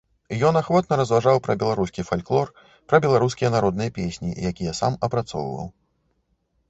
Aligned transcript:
Ён 0.47 0.55
ахвотна 0.61 0.95
разважаў 1.01 1.41
пра 1.47 1.55
беларускі 1.63 2.05
фальклор, 2.09 2.47
пра 2.93 2.97
беларускія 3.05 3.49
народныя 3.57 3.93
песні, 4.01 4.29
якія 4.53 4.73
сам 4.83 5.01
апрацоўваў. 5.09 5.67